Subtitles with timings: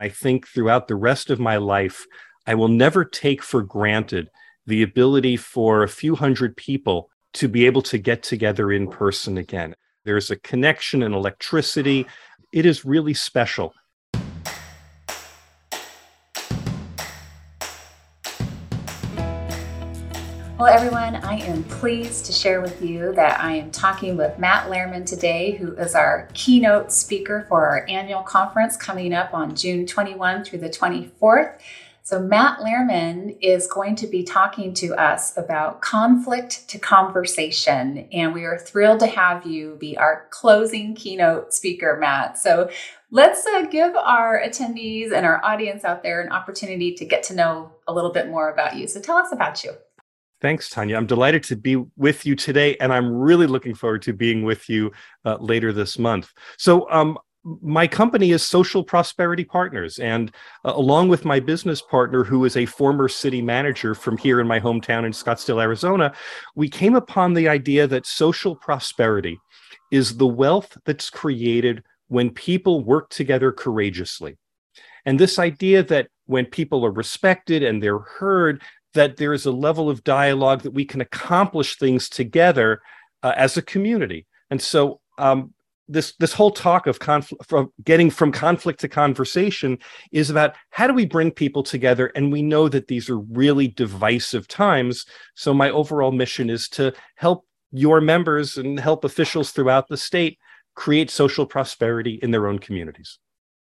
[0.00, 2.06] I think throughout the rest of my life,
[2.46, 4.30] I will never take for granted
[4.66, 9.36] the ability for a few hundred people to be able to get together in person
[9.36, 9.74] again.
[10.04, 12.06] There's a connection and electricity.
[12.52, 13.74] It is really special.
[20.60, 24.68] Well, everyone, I am pleased to share with you that I am talking with Matt
[24.68, 29.86] Lehrman today, who is our keynote speaker for our annual conference coming up on June
[29.86, 31.58] 21 through the 24th.
[32.02, 38.34] So, Matt Lehrman is going to be talking to us about conflict to conversation, and
[38.34, 42.36] we are thrilled to have you be our closing keynote speaker, Matt.
[42.36, 42.68] So,
[43.10, 47.34] let's uh, give our attendees and our audience out there an opportunity to get to
[47.34, 48.86] know a little bit more about you.
[48.88, 49.72] So, tell us about you.
[50.40, 50.96] Thanks, Tonia.
[50.96, 54.70] I'm delighted to be with you today, and I'm really looking forward to being with
[54.70, 54.90] you
[55.24, 56.32] uh, later this month.
[56.56, 57.18] So, um,
[57.62, 60.30] my company is Social Prosperity Partners, and
[60.64, 64.46] uh, along with my business partner, who is a former city manager from here in
[64.46, 66.12] my hometown in Scottsdale, Arizona,
[66.54, 69.38] we came upon the idea that social prosperity
[69.90, 74.36] is the wealth that's created when people work together courageously.
[75.06, 78.62] And this idea that when people are respected and they're heard,
[78.94, 82.80] that there is a level of dialogue that we can accomplish things together
[83.22, 84.26] uh, as a community.
[84.50, 85.54] And so um,
[85.90, 89.76] this this whole talk of conflict from getting from conflict to conversation
[90.12, 93.66] is about how do we bring people together and we know that these are really
[93.66, 99.88] divisive times so my overall mission is to help your members and help officials throughout
[99.88, 100.38] the state
[100.74, 103.18] create social prosperity in their own communities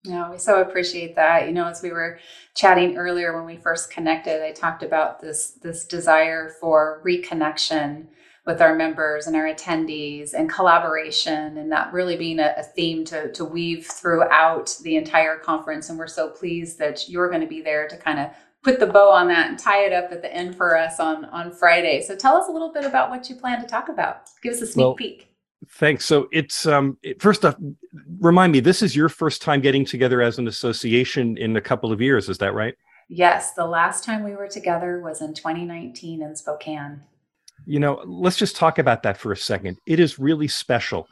[0.06, 1.48] no, we so appreciate that.
[1.48, 2.20] You know, as we were
[2.54, 8.08] chatting earlier when we first connected, I talked about this this desire for reconnection
[8.46, 13.04] with our members and our attendees and collaboration and that really being a, a, theme
[13.04, 15.90] to, to weave throughout the entire conference.
[15.90, 18.30] And we're so pleased that you're going to be there to kind of
[18.64, 21.26] put the bow on that and tie it up at the end for us on,
[21.26, 22.02] on Friday.
[22.02, 24.30] So tell us a little bit about what you plan to talk about.
[24.44, 25.35] Give us a sneak well, peek.
[25.72, 26.06] Thanks.
[26.06, 27.56] So it's um first off,
[28.20, 31.92] remind me, this is your first time getting together as an association in a couple
[31.92, 32.30] of years.
[32.30, 32.76] Is that right?
[33.08, 37.02] Yes, the last time we were together was in 2019 in Spokane.
[37.66, 39.78] You know, let's just talk about that for a second.
[39.86, 41.08] It is really special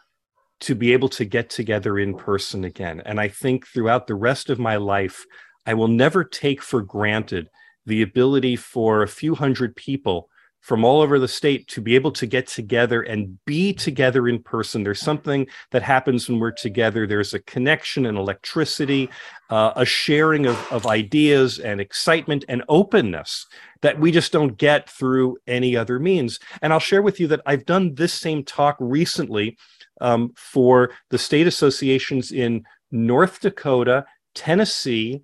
[0.61, 3.01] to be able to get together in person again.
[3.05, 5.25] And I think throughout the rest of my life,
[5.65, 7.49] I will never take for granted
[7.85, 10.29] the ability for a few hundred people
[10.63, 14.41] from all over the state to be able to get together and be together in
[14.41, 14.81] person.
[14.81, 17.05] There's something that happens when we're together.
[17.05, 19.09] There's a connection and electricity,
[19.49, 23.45] uh, a sharing of, of ideas and excitement and openness
[23.81, 26.39] that we just don't get through any other means.
[26.61, 29.57] And I'll share with you that I've done this same talk recently
[29.99, 35.23] um, for the state associations in North Dakota, Tennessee,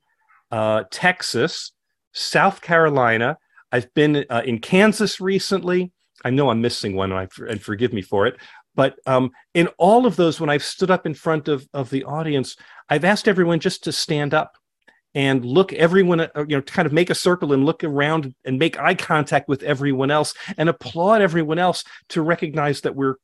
[0.52, 1.72] uh, Texas,
[2.12, 3.38] South Carolina,
[3.72, 5.92] I've been uh, in Kansas recently.
[6.24, 8.38] I know I'm missing one, and, forgive me for it.
[8.76, 12.04] But um, in all of those, when I've stood up in front of, of the
[12.04, 12.56] audience,
[12.90, 14.58] I've asked everyone just to stand up
[15.16, 18.60] and look everyone, uh, you know, kind of make a circle and look around and
[18.60, 23.16] make eye contact with everyone else and applaud everyone else to recognize that we're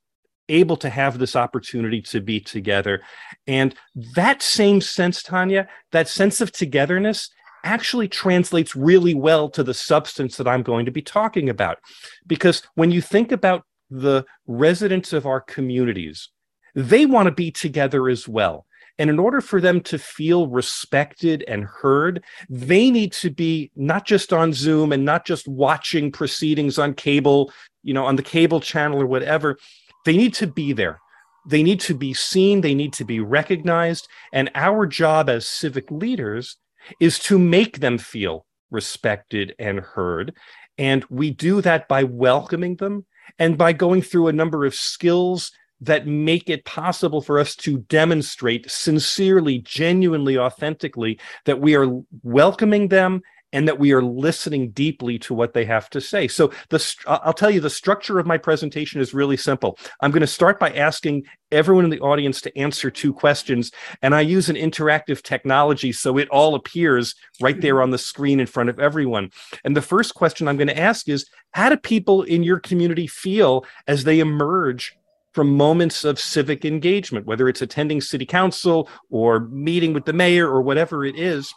[0.49, 3.01] able to have this opportunity to be together.
[3.47, 3.75] And
[4.15, 7.29] that same sense, Tonia, that sense of togetherness
[7.65, 11.79] actually translates really well to the substance that I'm going to be talking about.
[12.25, 16.29] Because when you think about the residents of our communities,
[16.75, 18.65] they want to be together as well.
[18.97, 24.05] And in order for them to feel respected and heard, they need to be not
[24.05, 27.51] just on Zoom and not just watching proceedings on cable,
[27.83, 29.57] you know, on the cable channel or whatever.
[30.05, 31.01] They need to be there.
[31.45, 32.61] They need to be seen.
[32.61, 34.07] They need to be recognized.
[34.31, 36.57] And our job as civic leaders
[36.99, 40.35] is to make them feel respected and heard.
[40.77, 43.05] And we do that by welcoming them
[43.39, 45.51] and by going through a number of skills
[45.81, 52.87] that make it possible for us to demonstrate sincerely, genuinely, authentically that we are welcoming
[52.87, 53.21] them
[53.55, 56.27] and that we are listening deeply to what they have to say.
[56.27, 59.79] So the I'll tell you the structure of my presentation is really simple.
[60.01, 61.23] I'm going to start by asking
[61.53, 63.71] everyone in the audience to answer two questions
[64.01, 68.41] and I use an interactive technology so it all appears right there on the screen
[68.41, 69.31] in front of everyone.
[69.63, 73.07] And the first question I'm going to ask is how do people in your community
[73.07, 74.97] feel as they emerge
[75.33, 80.49] from moments of civic engagement, whether it's attending city council or meeting with the mayor
[80.49, 81.53] or whatever it is.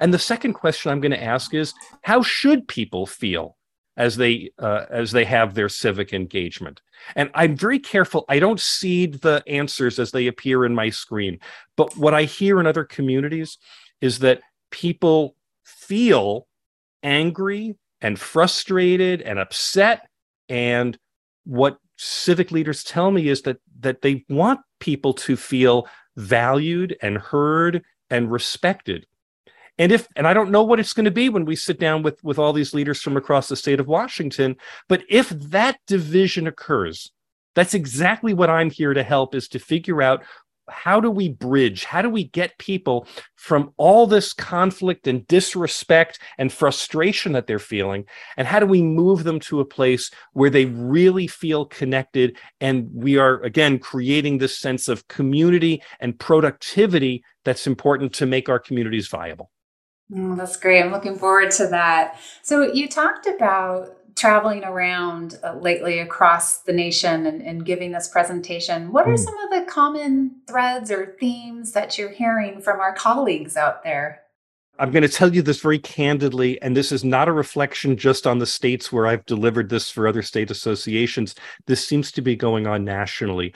[0.00, 3.56] And the second question I'm going to ask is how should people feel
[3.96, 6.80] as they uh, as they have their civic engagement?
[7.14, 8.24] And I'm very careful.
[8.28, 11.38] I don't seed the answers as they appear in my screen.
[11.76, 13.58] But what I hear in other communities
[14.00, 14.40] is that
[14.70, 16.46] people feel
[17.02, 20.08] angry and frustrated and upset
[20.48, 20.98] and
[21.44, 25.86] what civic leaders tell me is that that they want people to feel
[26.16, 29.06] valued and heard and respected
[29.78, 32.02] and if and i don't know what it's going to be when we sit down
[32.02, 34.56] with with all these leaders from across the state of washington
[34.88, 37.10] but if that division occurs
[37.54, 40.22] that's exactly what i'm here to help is to figure out
[40.68, 46.20] how do we bridge how do we get people from all this conflict and disrespect
[46.38, 48.04] and frustration that they're feeling
[48.36, 52.88] and how do we move them to a place where they really feel connected and
[52.92, 58.60] we are again creating this sense of community and productivity that's important to make our
[58.60, 59.50] communities viable
[60.16, 65.54] oh, that's great i'm looking forward to that so you talked about traveling around uh,
[65.54, 69.18] lately across the nation and, and, giving this presentation, what are mm.
[69.18, 74.20] some of the common threads or themes that you're hearing from our colleagues out there?
[74.78, 78.26] I'm going to tell you this very candidly, and this is not a reflection just
[78.26, 81.34] on the states where I've delivered this for other state associations.
[81.66, 83.54] This seems to be going on nationally.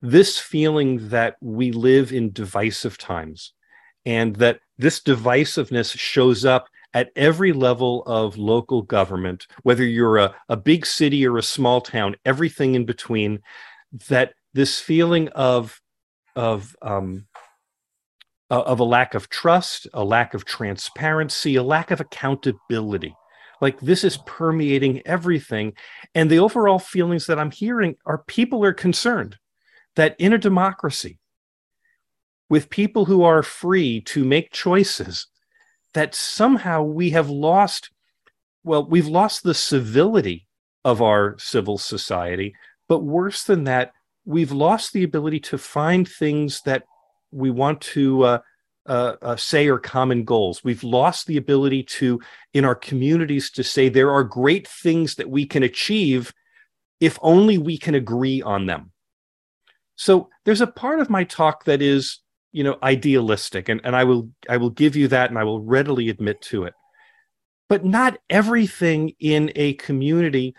[0.00, 3.52] This feeling that we live in divisive times
[4.06, 10.34] and that this divisiveness shows up at every level of local government, whether you're a,
[10.48, 13.40] a big city or a small town, everything in between,
[14.08, 15.80] that this feeling of
[16.36, 17.26] of um,
[18.50, 23.14] of a lack of trust, a lack of transparency, a lack of accountability.
[23.60, 25.72] Like this is permeating everything.
[26.14, 29.38] And the overall feelings that I'm hearing are people are concerned
[29.96, 31.18] that in a democracy,
[32.48, 35.26] with people who are free to make choices,
[35.94, 37.90] that somehow we have lost
[38.64, 40.46] well we've lost the civility
[40.84, 42.54] of our civil society
[42.88, 43.92] but worse than that
[44.24, 46.84] we've lost the ability to find things that
[47.30, 48.38] we want to uh,
[48.86, 50.62] uh, uh, say are common goals.
[50.62, 52.20] We've lost the ability to,
[52.52, 56.32] in our communities, to say there are great things that we can achieve
[57.00, 58.92] if only we can agree on them.
[59.96, 62.20] So there's a part of my talk that is
[62.54, 65.60] you know idealistic and, and i will i will give you that and i will
[65.60, 66.72] readily admit to it.
[67.68, 70.54] But not everything in a community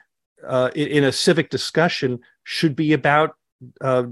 [0.46, 3.36] uh, in, a civic discussion should be about
[3.82, 4.04] uh,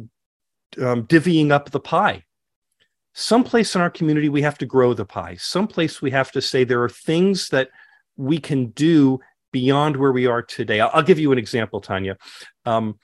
[0.82, 2.24] um, divvying up the pie.
[3.14, 5.36] Someplace in our community we have to grow the pie.
[5.36, 7.70] Someplace we have to say there are things that
[8.16, 9.20] we can do
[9.52, 10.80] beyond where we are today.
[10.80, 12.16] I'll, I'll give you an example tonia.
[12.66, 12.98] Um,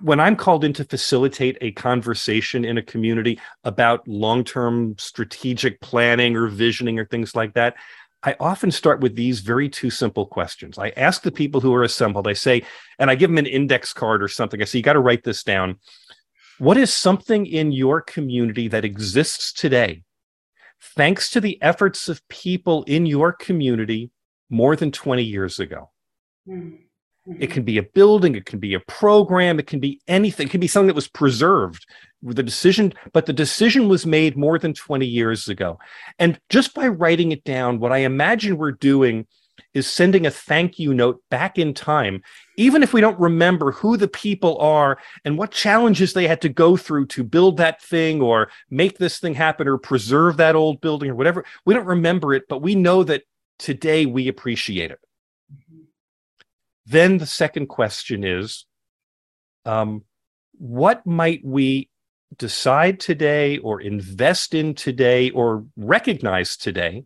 [0.00, 5.80] when I'm called in to facilitate a conversation in a community about long term strategic
[5.80, 7.76] planning or visioning or things like that,
[8.22, 10.78] I often start with these very two simple questions.
[10.78, 12.62] I ask the people who are assembled, I say,
[12.98, 14.62] and I give them an index card or something.
[14.62, 15.78] I say, you got to write this down.
[16.58, 20.04] What is something in your community that exists today,
[20.80, 24.10] thanks to the efforts of people in your community
[24.48, 25.90] more than 20 years ago?
[26.48, 26.85] Mm.
[27.28, 27.42] Mm-hmm.
[27.42, 30.46] It can be a building, it can be a program, it can be anything.
[30.46, 31.86] It can be something that was preserved.
[32.22, 35.78] With the decision, but the decision was made more than 20 years ago.
[36.18, 39.26] And just by writing it down, what I imagine we're doing
[39.74, 42.22] is sending a thank you note back in time,
[42.56, 46.48] even if we don't remember who the people are and what challenges they had to
[46.48, 50.80] go through to build that thing or make this thing happen or preserve that old
[50.80, 51.44] building or whatever.
[51.64, 53.22] We don't remember it, but we know that
[53.58, 55.00] today we appreciate it.
[56.86, 58.64] Then the second question is
[59.64, 60.04] um,
[60.52, 61.90] what might we
[62.36, 67.04] decide today or invest in today or recognize today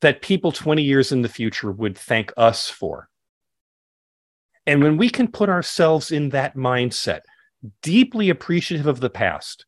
[0.00, 3.08] that people 20 years in the future would thank us for?
[4.66, 7.20] And when we can put ourselves in that mindset,
[7.82, 9.64] deeply appreciative of the past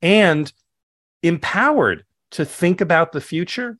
[0.00, 0.52] and
[1.22, 3.78] empowered to think about the future,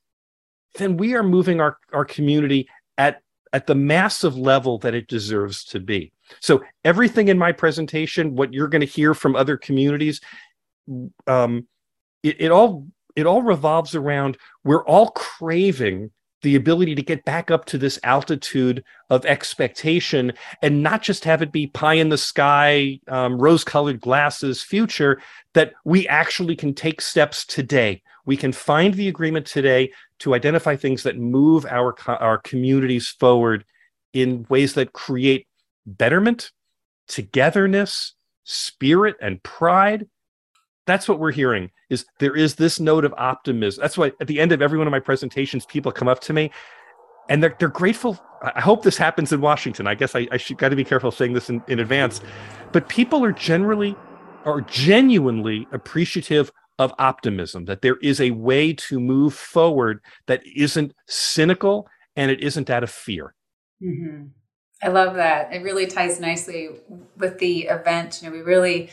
[0.77, 2.69] then we are moving our, our community
[2.99, 3.22] at
[3.53, 6.13] at the massive level that it deserves to be.
[6.41, 10.21] So everything in my presentation, what you're going to hear from other communities,
[11.27, 11.67] um,
[12.23, 16.11] it, it all it all revolves around we're all craving
[16.43, 21.41] the ability to get back up to this altitude of expectation and not just have
[21.41, 25.21] it be pie in the sky, um, rose colored glasses future,
[25.55, 28.03] that we actually can take steps today.
[28.27, 29.93] We can find the agreement today
[30.23, 33.65] to identify things that move our, our communities forward
[34.13, 35.49] in ways that create
[35.85, 36.53] betterment,
[37.09, 38.15] togetherness,
[38.45, 40.07] spirit, and pride.
[40.87, 43.83] That's what we're hearing is there is this note of optimism.
[43.83, 46.33] That's why at the end of every one of my presentations people come up to
[46.33, 46.53] me
[47.29, 48.19] and they're, they're grateful.
[48.43, 49.87] I hope this happens in washington.
[49.87, 52.21] I guess i, I should got to be careful saying this in, in advance.
[52.73, 53.97] But people are generally
[54.45, 56.51] are genuinely appreciative
[56.83, 62.41] of optimism, that there is a way to move forward that isn't cynical and it
[62.43, 63.35] isn't out of fear.
[63.83, 64.27] Mm-hmm.
[64.83, 65.53] I love that.
[65.53, 66.71] It really ties nicely
[67.17, 68.21] with the event.
[68.21, 68.91] You know, we really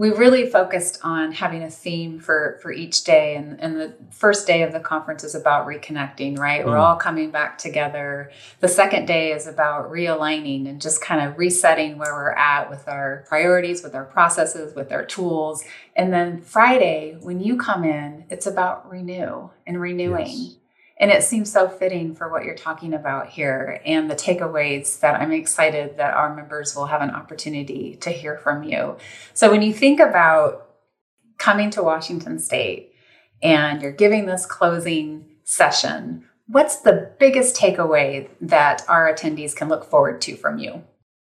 [0.00, 3.36] we really focused on having a theme for for each day.
[3.36, 6.62] And, and the first day of the conference is about reconnecting right?
[6.62, 6.68] Mm.
[6.68, 8.32] we're all coming back together.
[8.60, 12.88] The second day is about realigning and just kind of resetting where we're at with
[12.88, 15.62] our priorities with our processes with our tools.
[15.94, 20.26] And then friday when you come in it's about renew and renewing.
[20.26, 20.56] Yes.
[21.00, 25.18] And it seems so fitting for what you're talking about here and the takeaways that
[25.18, 28.98] I'm excited that our members will have an opportunity to hear from you.
[29.32, 30.68] So, when you think about
[31.38, 32.92] coming to Washington State
[33.42, 39.86] and you're giving this closing session, what's the biggest takeaway that our attendees can look
[39.86, 40.82] forward to from you?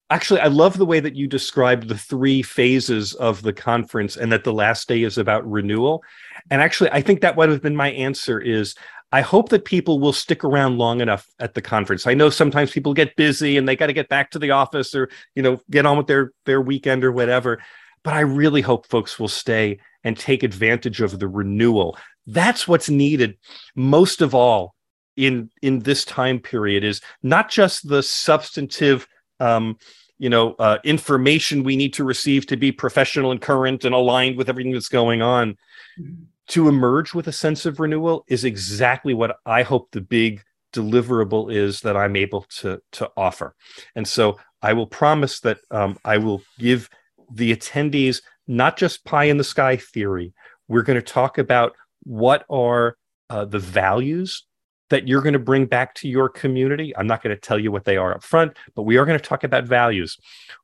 [0.10, 4.32] Actually, I love the way that you described the three phases of the conference and
[4.34, 6.04] that the last day is about renewal.
[6.52, 8.76] And actually, I think that would have been my answer is
[9.14, 12.08] I hope that people will stick around long enough at the conference.
[12.08, 14.96] I know sometimes people get busy and they got to get back to the office
[14.96, 17.62] or, you know, get on with their their weekend or whatever.
[18.04, 21.96] But I really hope folks will stay and take advantage of the renewal.
[22.26, 23.38] That's what's needed
[23.76, 24.74] most of all
[25.16, 29.08] in in this time period is not just the substantive
[29.40, 29.78] um,
[30.18, 34.38] you know uh, information we need to receive to be professional and current and aligned
[34.38, 35.56] with everything that's going on
[36.00, 40.44] mm-hmm to emerge with a sense of renewal is exactly what I hope the big
[40.74, 43.56] deliverable is that I'm able to to offer.
[43.96, 46.90] And so I will promise that um, I will give
[47.32, 50.34] the attendees not just pie in the sky theory.
[50.68, 51.74] We're going to talk about
[52.04, 52.98] what are
[53.30, 54.46] uh, the values
[54.90, 56.96] that you're going to bring back to your community.
[56.96, 59.18] I'm not going to tell you what they are up front, but we are going
[59.18, 60.18] to talk about values.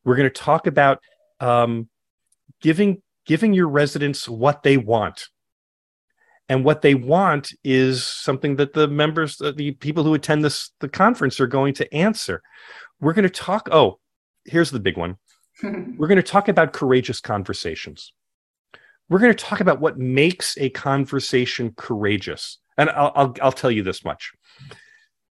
[0.03, 0.99] We're going to talk about
[1.39, 1.89] um,
[2.61, 5.29] giving giving your residents what they want
[6.49, 10.71] and what they want is something that the members uh, the people who attend this
[10.79, 12.41] the conference are going to answer.
[12.99, 13.99] We're going to talk oh
[14.45, 15.17] here's the big one.
[15.63, 18.11] We're going to talk about courageous conversations.
[19.09, 22.59] We're going to talk about what makes a conversation courageous.
[22.77, 24.31] And I'll, I'll, I'll tell you this much.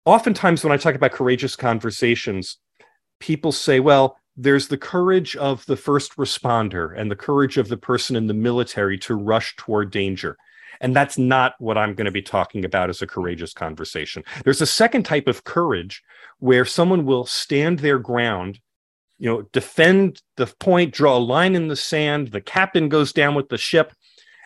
[0.06, 2.56] Oftentimes when i talk about courageous conversations
[3.18, 7.76] people say well there's the courage of the first responder and the courage of the
[7.76, 10.38] person in the military to rush toward danger
[10.80, 14.24] and that's not what I'm going to be talking about as a courageous conversation.
[14.44, 16.02] There's a second type of courage
[16.38, 18.60] where someone will stand their ground,
[19.18, 23.34] you know, defend the point, draw a line in the sand, the captain goes down
[23.34, 23.92] with the ship.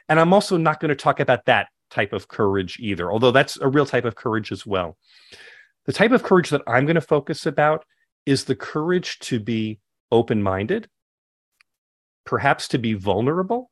[0.08, 3.56] And I'm also not going to talk about that type of courage either, although that's
[3.58, 4.98] a real type of courage as well.
[5.86, 7.84] The type of courage that I'm going to focus about
[8.26, 9.78] is the courage to be
[10.10, 10.88] open minded,
[12.24, 13.70] perhaps to be vulnerable,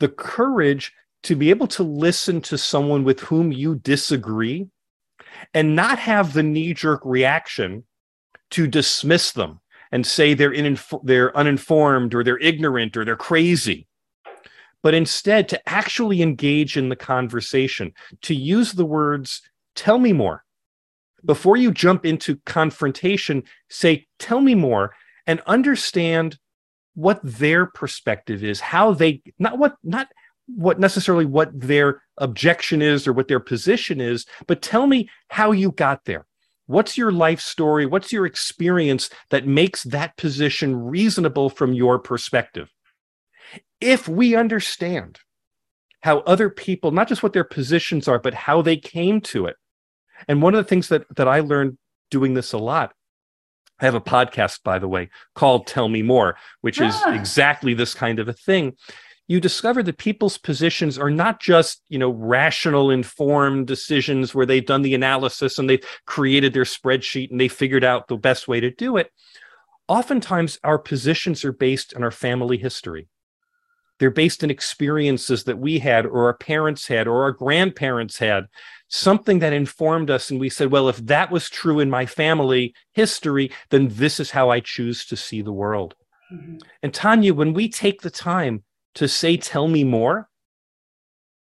[0.00, 0.92] the courage
[1.22, 4.68] to be able to listen to someone with whom you disagree
[5.54, 7.84] and not have the knee jerk reaction
[8.50, 9.60] to dismiss them
[9.92, 10.54] and say they're,
[11.02, 13.86] they're uninformed or they're ignorant or they're crazy,
[14.82, 19.42] but instead to actually engage in the conversation, to use the words,
[19.74, 20.44] tell me more.
[21.24, 24.94] Before you jump into confrontation, say, tell me more
[25.26, 26.38] and understand
[26.94, 30.08] what their perspective is, how they, not what, not
[30.56, 35.52] what necessarily what their objection is or what their position is, but tell me how
[35.52, 36.26] you got there.
[36.66, 37.84] What's your life story?
[37.84, 42.70] What's your experience that makes that position reasonable from your perspective?
[43.80, 45.18] If we understand
[46.02, 49.56] how other people, not just what their positions are, but how they came to it.
[50.28, 51.76] And one of the things that, that I learned
[52.10, 52.92] doing this a lot,
[53.80, 57.14] I have a podcast, by the way, called Tell Me More, which is ah.
[57.14, 58.76] exactly this kind of a thing
[59.30, 64.66] you discover that people's positions are not just you know rational informed decisions where they've
[64.66, 68.58] done the analysis and they've created their spreadsheet and they figured out the best way
[68.58, 69.12] to do it.
[69.86, 73.06] Oftentimes our positions are based on our family history.
[74.00, 78.46] They're based in experiences that we had or our parents had or our grandparents had
[78.88, 80.32] something that informed us.
[80.32, 84.32] And we said well if that was true in my family history then this is
[84.32, 85.94] how i choose to see the world.
[86.32, 86.58] Mm-hmm.
[86.82, 90.28] and tonia when we take the time to say, tell me more,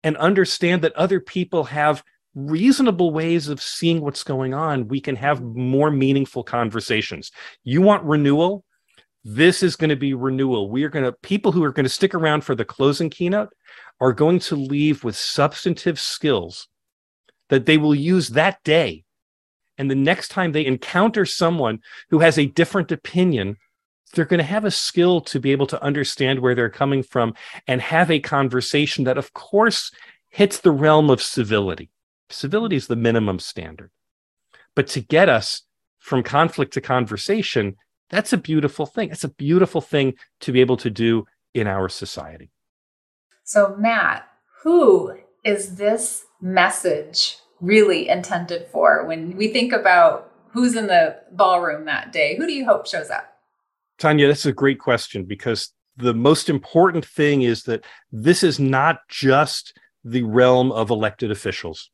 [0.03, 2.03] and understand that other people have
[2.35, 7.31] reasonable ways of seeing what's going on, we can have more meaningful conversations.
[7.63, 8.63] You want renewal?
[9.23, 10.69] This is going to be renewal.
[10.69, 13.49] We are going to, people who are going to stick around for the closing keynote
[13.99, 16.67] are going to leave with substantive skills
[17.49, 19.03] that they will use that day.
[19.77, 23.57] And the next time they encounter someone who has a different opinion,
[24.13, 27.33] they're going to have a skill to be able to understand where they're coming from
[27.67, 29.91] and have a conversation that, of course,
[30.29, 31.89] hits the realm of civility.
[32.29, 33.91] Civility is the minimum standard.
[34.75, 35.61] But to get us
[35.99, 37.75] from conflict to conversation,
[38.09, 39.09] that's a beautiful thing.
[39.11, 42.51] It's a beautiful thing to be able to do in our society.
[43.43, 44.27] So, Matt,
[44.61, 51.85] who is this message really intended for when we think about who's in the ballroom
[51.85, 52.35] that day?
[52.35, 53.34] Who do you hope shows up?
[53.99, 58.99] Tonia, that's a great question because the most important thing is that this is not
[59.09, 61.89] just the realm of elected officials.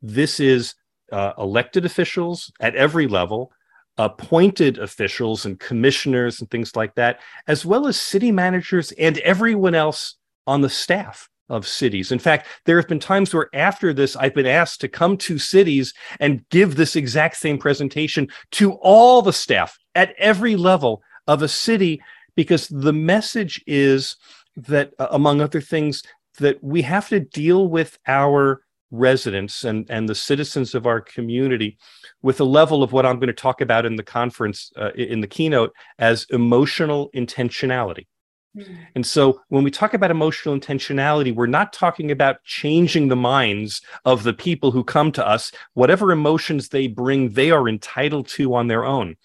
[0.00, 0.74] This is
[1.10, 3.52] uh, elected officials at every level,
[3.98, 9.74] appointed officials and commissioners and things like that, as well as city managers and everyone
[9.74, 12.12] else on the staff of cities.
[12.12, 15.38] In fact, there have been times where after this, I've been asked to come to
[15.38, 21.42] cities and give this exact same presentation to all the staff at every level of
[21.42, 22.00] a city
[22.34, 24.16] because the message is
[24.56, 26.02] that, uh, among other things,
[26.38, 31.78] that we have to deal with our residents and, and the citizens of our community
[32.20, 35.20] with a level of what I'm going to talk about in the conference, uh, in
[35.20, 38.06] the keynote, as emotional intentionality.
[38.56, 38.74] Mm-hmm.
[38.94, 43.80] And so when we talk about emotional intentionality, we're not talking about changing the minds
[44.04, 45.52] of the people who come to us.
[45.72, 49.16] Whatever emotions they bring, they are entitled to on their own.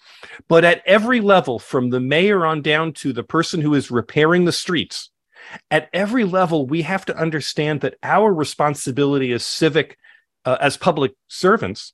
[0.48, 4.46] But at every level, from the mayor on down to the person who is repairing
[4.46, 5.10] the streets,
[5.70, 9.98] at every level, we have to understand that our responsibility as civic,
[10.44, 11.92] uh, as public servants,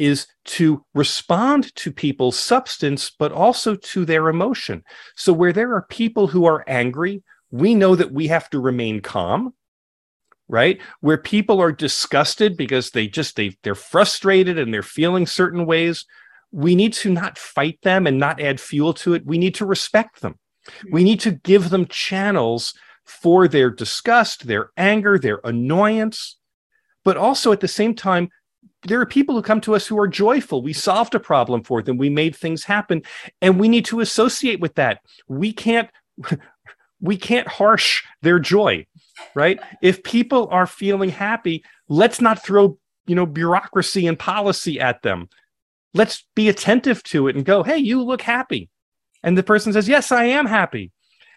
[0.00, 4.82] is to respond to people's substance, but also to their emotion.
[5.16, 9.00] So, where there are people who are angry, we know that we have to remain
[9.00, 9.54] calm
[10.52, 10.80] right?
[10.98, 16.04] Where people are disgusted because they just they they're frustrated and they're feeling certain ways
[16.50, 19.24] we need to not fight them and not add fuel to it.
[19.24, 20.40] We need to respect them.
[20.82, 20.92] Hmm.
[20.92, 22.74] We need to give them channels
[23.10, 26.36] for their disgust their anger their annoyance
[27.04, 28.28] but also at the same time
[28.86, 30.62] there are people who come to us who are joyful.
[30.62, 31.98] We solved a problem for them.
[31.98, 33.02] We made things happen,
[33.42, 35.00] and we need to associate with that.
[35.28, 35.90] We can't
[37.00, 38.86] we can't harsh their joy,
[39.34, 39.58] right?
[39.82, 45.28] If people are feeling happy, let's not throw you know bureaucracy and policy at them.
[45.92, 48.70] Let's be attentive to it and go, "Hey, you look happy,"
[49.22, 50.90] and the person says, "Yes, I am happy."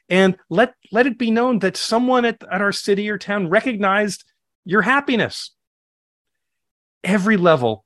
[0.09, 4.23] And let let it be known that someone at, at our city or town recognized
[4.65, 5.51] your happiness
[7.03, 7.85] every level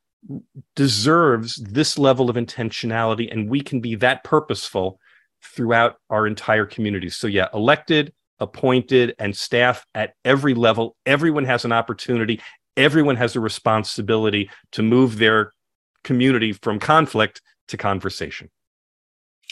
[0.75, 4.99] deserves this level of intentionality and we can be that purposeful
[5.43, 11.65] throughout our entire communities so yeah elected appointed and staff at every level everyone has
[11.65, 12.41] an opportunity
[12.75, 15.51] everyone has a responsibility to move their
[16.03, 18.49] community from conflict to conversation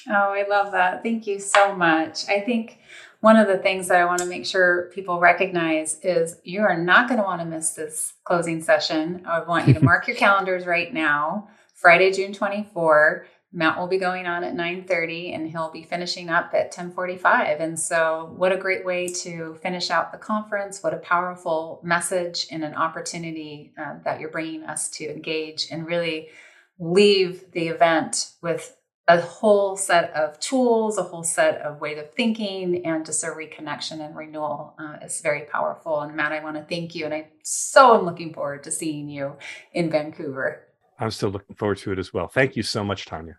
[0.10, 2.80] oh i love that thank you so much i think
[3.26, 6.78] one of the things that I want to make sure people recognize is you are
[6.78, 9.24] not going to want to miss this closing session.
[9.26, 11.50] I want you to mark your calendars right now.
[11.74, 13.26] Friday, June 24.
[13.52, 17.62] Matt will be going on at 9:30 and he'll be finishing up at 10:45.
[17.62, 20.84] And so what a great way to finish out the conference.
[20.84, 25.88] What a powerful message and an opportunity uh, that you're bringing us to engage and
[25.88, 26.30] really
[26.78, 28.76] leave the event with
[29.08, 33.28] a whole set of tools, a whole set of ways of thinking, and just a
[33.28, 36.02] reconnection and renewal uh, is very powerful.
[36.02, 39.08] And Matt, I want to thank you, and I so am looking forward to seeing
[39.08, 39.36] you
[39.74, 40.64] in Vancouver.
[41.00, 42.28] I'm still looking forward to it as well.
[42.28, 43.36] Thank you so much, Tonia.